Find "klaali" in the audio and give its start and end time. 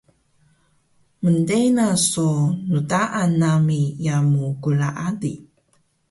4.61-5.33